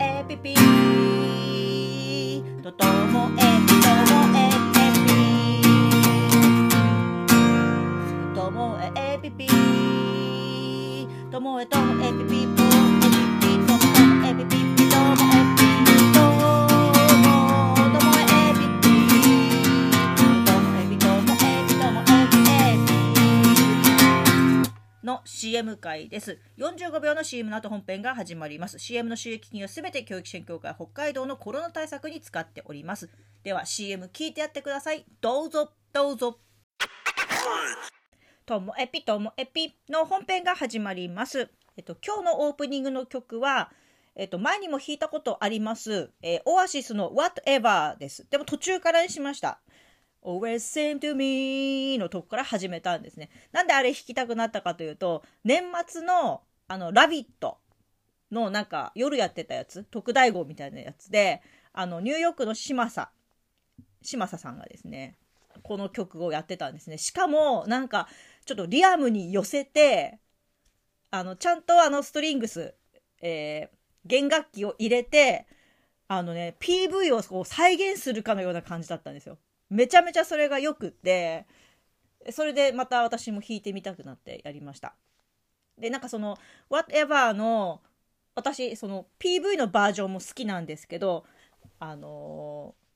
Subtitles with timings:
[0.00, 0.54] えエピピ
[2.62, 5.08] とともえぴともえエピ
[8.34, 9.46] ともえエピピ
[11.30, 12.24] ともえともえピ
[12.56, 12.65] ピ
[25.06, 26.40] の CM 回です。
[26.58, 28.80] 45秒の CM の後本編が始まります。
[28.80, 33.08] CM の収益金はすべて教育支援協会北海道のコロナ対策に使っております。
[33.44, 35.06] では CM 聞いてやってください。
[35.20, 36.40] どうぞどうぞ。
[38.44, 41.50] ともエピともエピの本編が始まります。
[41.76, 43.70] えっと今日のオープニングの曲は
[44.18, 48.26] えっと、前にも弾いたことあります、えーオアシスの Whatever です。
[48.30, 49.60] でも途中からにしました。
[50.26, 53.30] Always seem to me のとこから始めたんですね。
[53.52, 57.58] なんであれ弾きたくなったかというと、年末の、あの、ラビット
[58.32, 63.08] のなんか夜やってたやつ、特大号みたいなやつで、あの、ニューヨークの嶋佐、
[64.02, 65.16] 嶋佐さんがですね、
[65.62, 66.98] この曲をやってたんですね。
[66.98, 68.08] しかも、なんか、
[68.44, 70.18] ちょっとリアムに寄せて、
[71.10, 72.74] あの、ちゃんとあの、ストリングス、
[73.22, 75.46] えー弦楽器を入れて、
[76.08, 79.38] あのね、PV をこう再現するかのような感じだったんですよ。
[79.70, 81.46] めちゃめちゃそれがよくって、
[82.30, 84.94] それでまた私も弾いてみたくなってやりました。
[85.78, 86.38] で、なんかその、
[86.70, 87.82] Whatever の、
[88.34, 91.24] 私、その PV のバージョンも好きなんですけど、
[91.78, 92.86] あのー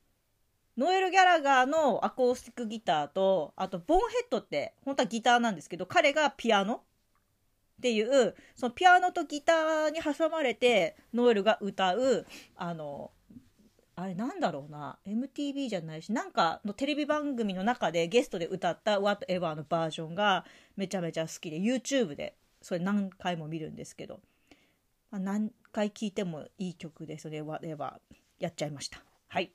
[0.80, 6.80] ノエル・ギャラガーのアコースティックギターと、あと、ボンヘッドって、本当はギターなんですけど、彼がピアノっ
[7.82, 13.10] ていう、そのピアノとギターに挟まれて、ノエルが歌う、あの、
[14.00, 20.44] あれなんだろうな、MTV じゃないし、なんかのテレビ番組の中でゲストで歌った Whatever のバージョンが
[20.76, 24.20] めちゃめちゃ好きで、YouTube でそれ何回も見るんですけど、
[25.10, 27.94] まあ、何回聴いてもいい曲で、それ Whatever
[28.38, 29.02] やっちゃいました。
[29.28, 29.52] はい。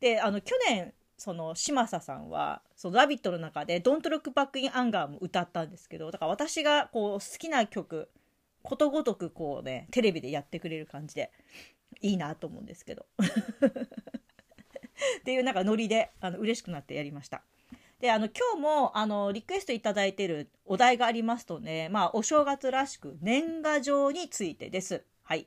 [0.00, 8.10] で、あの、去年、その嶋佐さんは「そのラビット!」の中で「Don't Look Back in Anger」も歌ったんですけどだから私がこう好きな曲
[8.62, 11.30] ことごとくこうねテレビでやってくれる感じで
[12.00, 13.06] いいなと思うんですけど
[15.20, 17.42] っていうなんかノリであの嬉しくなってやりました。
[18.00, 25.04] であの今日もあのリクエストいいてるお題がありますとねまあお正月らしく年賀状についてです。
[25.22, 25.46] はい。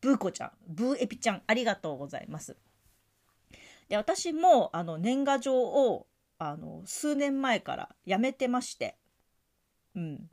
[0.00, 2.56] ブーコちゃん、ブーエピちゃん、ありがとうございます。
[3.88, 6.06] で私もあの年賀状を
[6.38, 8.96] あの数年前からやめてまして、
[9.94, 10.30] うん、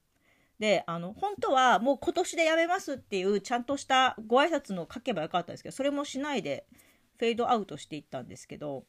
[0.62, 6.68] であの本当はもう今年でやめますっていうちゃんとしたご挨拶の書けばよかったんですけどそれもしないで
[7.18, 8.84] フェードアウトしていったんですけど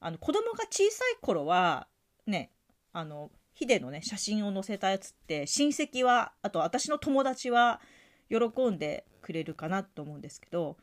[0.00, 1.86] あの子供が小さい頃は
[2.26, 2.50] ね
[2.92, 7.80] あのヒデのね写真を載せたやつって親戚はあと私の友達は
[8.28, 8.38] 喜
[8.68, 10.78] んでくれるかなと思うんですけど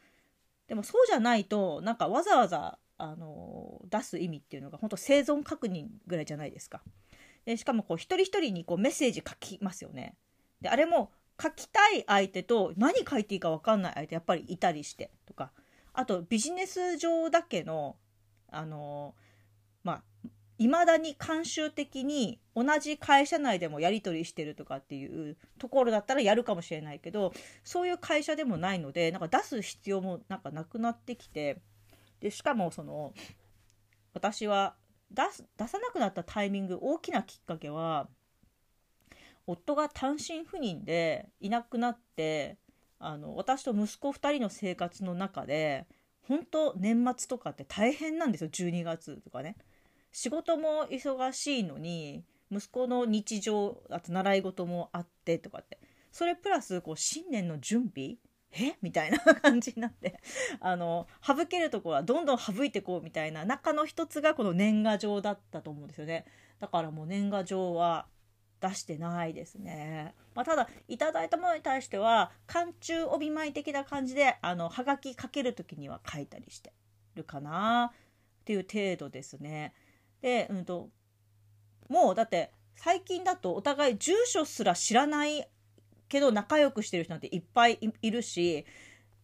[0.70, 6.82] でもそうじゃないとなんかわざわざあの出す意味っていうのが本当生存確認ぐらいじゃないですか。
[7.50, 10.14] でしかもこう一人一人にこうメッセージ書きますよね。
[10.62, 11.12] であれも
[11.42, 15.52] 書きたい相手と何書いていいか分かんない相手やっぱりいたりしてとか
[15.92, 17.96] あとビジネス上だけの
[18.52, 19.16] あの
[19.84, 20.04] まあ
[20.60, 27.34] いまだに慣習的に同じ会社内でもやり取りしてるとかっていうところだったらやるかもしれないけど
[27.64, 31.58] そういう会社でもないのでなんか出す必要もなんかなくなってきて
[32.20, 33.16] でしかもその
[34.14, 34.76] 私は
[35.12, 38.08] 出す出さなくなったタイミング大きなきっかけは
[39.48, 42.58] 夫が単身赴任でいなくなって
[43.00, 45.88] あの私と息子2人の生活の中で
[46.28, 49.56] 本当年末とかって大変なんですよ12月とかね。
[50.12, 55.80] 仕事も忙しいのに息子の日常あと習い事もあってとかって
[56.12, 58.16] それプラスこう新年の準備
[58.52, 58.76] え？
[58.82, 60.20] みたいな感じになって
[60.60, 66.26] あの省けるところはどんどん省いていこうみたいな中の一つがこの年賀状だったと思うんですよね。
[66.60, 68.08] だからもう年賀状は
[68.60, 76.74] 出してないですね、まあ、ただいただいたものに対しては寒中帯舞的な感じであのはがきかける時には書いたりして
[77.16, 79.74] るかなっていう程度ですね。
[80.22, 80.90] で、うんと、
[81.88, 85.48] もうだって最近だとお互い住所すら知らない
[86.10, 88.66] けど仲良くしてる人なんていっぱいいるし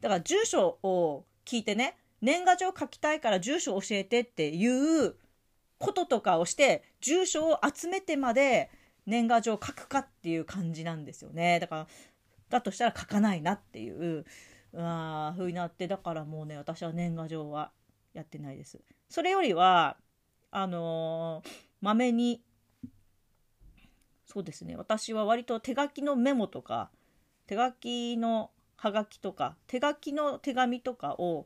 [0.01, 5.15] だから住所を聞いてね年賀状書きたいから住所教えてっていう
[5.77, 8.69] こととかをして住所を集めてまで
[9.05, 11.59] 年賀状書くかっていう感じなんですよね。
[11.59, 11.87] だから
[12.49, 14.25] だとしたら書かないなっていう
[14.73, 17.71] うわー風になってだからもうね私は年賀状は
[18.13, 18.79] やってないです。
[19.09, 19.97] それよりは
[20.51, 21.43] あの
[21.81, 22.41] まめに
[24.25, 26.89] そうですね私は割と手書きのメモとか
[27.47, 31.45] 手書きのはがきとか手書きの手紙とかを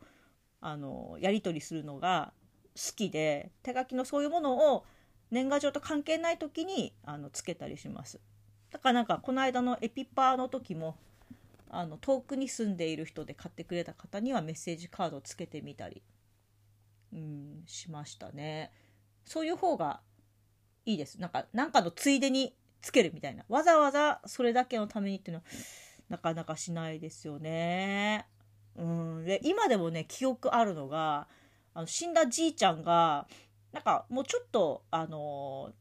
[0.61, 2.33] あのやり取りするのが
[2.75, 4.85] 好きで手書きのそういうものを
[5.31, 8.19] 年賀状と関係ない時にあのつけたりします。
[8.71, 10.95] だからなんかこの間のエピパーの時も
[11.69, 16.01] あの遠くに住んでいる人で買ってくれた方にはメッセージカードをつけてみたり、
[17.13, 18.71] うん、しましたね。
[19.25, 20.01] そういう方が
[20.85, 21.19] いいです。
[21.19, 23.43] なんか、なんかのついでにつけるみたいな。
[23.49, 25.49] わざわざそれだけのためにっていうのは、
[26.09, 28.25] なかなかしないですよね。
[28.75, 29.25] うん。
[29.25, 31.27] で、今でもね、記憶あるのが、
[31.73, 33.27] あの死んだじいちゃんが、
[33.71, 35.71] なんかもうちょっと、あの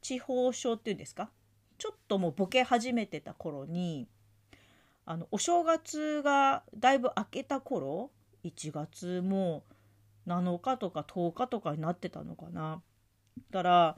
[0.00, 1.30] 地方症っていうんですか？
[1.78, 4.08] ちょっともうボケ始めてた頃に、
[5.06, 8.10] あの、お正月がだいぶ明けた頃、
[8.44, 9.64] 1月も
[10.26, 12.82] 7日とか10日とかになってたのかな。
[13.50, 13.96] だから、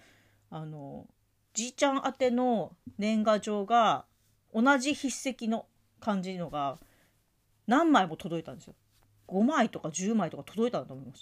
[0.50, 1.06] あの、
[1.54, 4.04] じいちゃん宛ての年賀状が
[4.54, 5.66] 同じ筆跡の
[6.00, 6.78] 感じのが
[7.66, 8.74] 何枚も届いたんですよ。
[9.28, 11.20] 5枚とか10枚とか届いたんだと思います。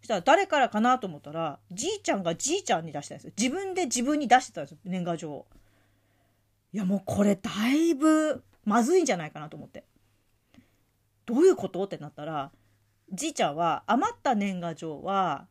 [0.00, 3.32] そしたら誰からかなと思ったら、じいちゃんがじいちゃんに出したんですよ。
[3.36, 5.46] 自分で自分に出してたんですよ、年賀状
[6.72, 9.84] いやもうこれだいぶまずいんじゃないかなと思って。
[11.26, 11.84] どういうこと？
[11.84, 12.52] ってなったら、
[13.12, 15.46] じいちゃんは余った年賀状は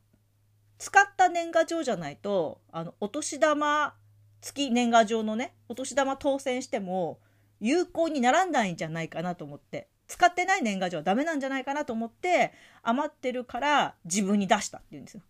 [0.77, 3.95] 使った年賀状じゃないとあのお年玉
[4.41, 7.19] 付き年賀状のねお年玉当選しても
[7.59, 12.53] 有効にならないんじゃないかなと思って使ってない年賀状はダメなんじゃないかなと思って
[12.83, 15.21] 余ってるから自分に出したって言うんですよ。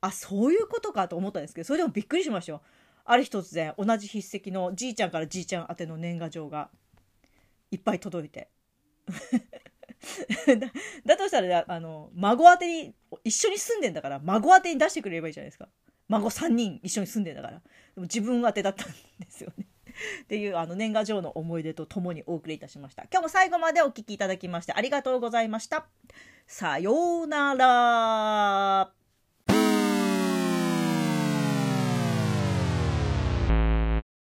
[0.00, 2.62] あそういうことかと思ったんですけどそれでもびっくりしましたよ。
[3.04, 6.70] ある日突然同じ筆跡のじいちゃんからじいちゃん宛ての年賀状が
[7.70, 8.48] いっぱい届いて
[10.58, 10.72] だ
[11.04, 12.94] だとしたらあの孫宛てに
[13.24, 15.68] 一緒に住んでんだから孫宛てに出してくれればいいじゃないですか。
[16.08, 17.54] 孫3人一緒に住んでんだから。
[17.54, 17.60] で
[17.96, 18.94] も自分宛てだったんで
[19.30, 19.66] すよね。
[20.24, 23.04] っていうあの年賀状の思い出とともにお送りいたしました。
[23.10, 25.86] 今日も最後までお聴きいただきましてありがとうございました。
[26.46, 29.03] さようなら。